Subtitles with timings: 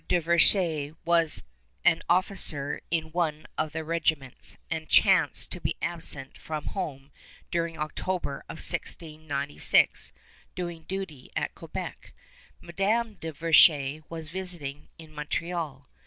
[0.07, 1.43] de Verchères was
[1.85, 7.11] an officer in one of the regiments, and chanced to be absent from home
[7.51, 10.11] during October of 1696,
[10.55, 12.13] doing duty at Quebec.
[12.59, 15.87] Madame de Verchères was visiting in Montreal.